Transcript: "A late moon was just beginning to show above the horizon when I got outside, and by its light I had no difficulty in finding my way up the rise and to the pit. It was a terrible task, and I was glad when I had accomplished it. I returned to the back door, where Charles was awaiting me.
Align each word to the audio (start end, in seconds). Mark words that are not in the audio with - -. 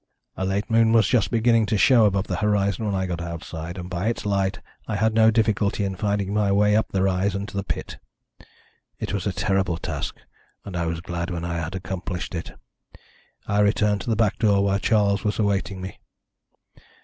"A 0.35 0.45
late 0.45 0.67
moon 0.67 0.93
was 0.93 1.07
just 1.07 1.29
beginning 1.29 1.67
to 1.67 1.77
show 1.77 2.05
above 2.07 2.25
the 2.25 2.37
horizon 2.37 2.87
when 2.87 2.95
I 2.95 3.05
got 3.05 3.21
outside, 3.21 3.77
and 3.77 3.87
by 3.87 4.07
its 4.07 4.25
light 4.25 4.59
I 4.87 4.95
had 4.95 5.13
no 5.13 5.29
difficulty 5.29 5.83
in 5.83 5.95
finding 5.95 6.33
my 6.33 6.51
way 6.51 6.75
up 6.75 6.87
the 6.91 7.03
rise 7.03 7.35
and 7.35 7.47
to 7.49 7.55
the 7.55 7.63
pit. 7.63 7.99
It 8.97 9.13
was 9.13 9.27
a 9.27 9.31
terrible 9.31 9.77
task, 9.77 10.15
and 10.65 10.75
I 10.75 10.87
was 10.87 11.01
glad 11.01 11.29
when 11.29 11.45
I 11.45 11.57
had 11.59 11.75
accomplished 11.75 12.33
it. 12.33 12.53
I 13.47 13.59
returned 13.59 14.01
to 14.01 14.09
the 14.09 14.15
back 14.15 14.39
door, 14.39 14.63
where 14.63 14.79
Charles 14.79 15.23
was 15.23 15.37
awaiting 15.37 15.81
me. 15.81 15.99